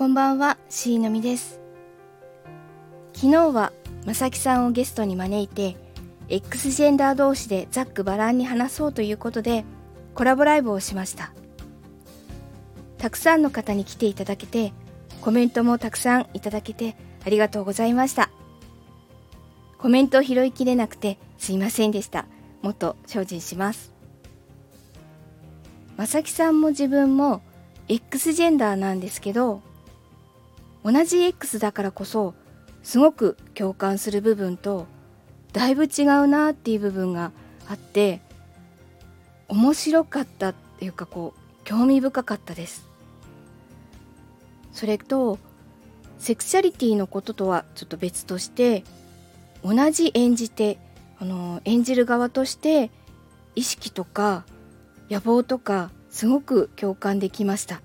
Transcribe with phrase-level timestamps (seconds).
[0.00, 1.60] こんばんは、しのみです。
[3.12, 3.70] 昨日は
[4.06, 5.76] まさきさんをゲストに招いて
[6.30, 9.66] X ジェンダー同士でざっくばらんに話そうということで
[10.14, 11.34] コラボライブをしました。
[12.96, 14.72] たくさんの方に来ていただけて
[15.20, 18.30] コメントもたくさんいただけてありがとうございました。
[19.76, 22.24] コメントを拾いきれなくてすいませんでした。
[22.62, 23.92] もっと精進します。
[25.98, 27.42] まさきさんも自分も
[27.88, 29.60] X ジェンダーなんですけど
[30.84, 32.34] 同じ X だからこそ
[32.82, 34.86] すごく共感する部分と
[35.52, 37.32] だいぶ違うなっていう部分が
[37.68, 38.20] あって
[39.48, 42.86] 面白かったっていうかこう興味深かったです。
[44.72, 45.38] それと
[46.18, 48.84] セクシャリティのこととはちょっと別として
[49.64, 50.78] 同じ演じて
[51.18, 52.90] あの演じる側として
[53.54, 54.44] 意識とか
[55.10, 57.82] 野望とかすごく共感できました。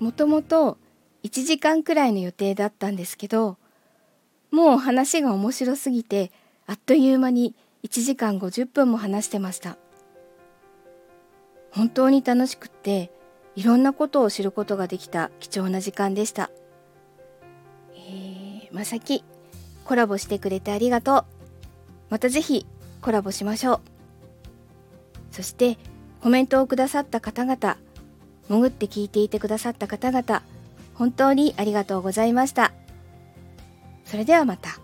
[0.00, 0.78] もともと
[1.24, 3.56] 1時間くらいの予定だったんですけど
[4.50, 6.30] もう話が面白すぎて
[6.66, 9.76] あっという間に1時間50分も話してました。
[11.72, 13.10] 本当に楽しくって
[13.56, 16.50] いろんなことを知ることができた貴重な時間でした。
[17.94, 19.24] えー、まさき
[19.84, 21.24] コラボしてくれてありがとう。
[22.10, 22.66] また是非
[23.00, 23.80] コラボしましょう。
[25.30, 25.78] そして
[26.20, 27.78] コメントをくださった方々
[28.48, 30.42] 潜って聞いていてくださった方々
[30.94, 32.72] 本当にありがとうございました。
[34.04, 34.78] それではまた。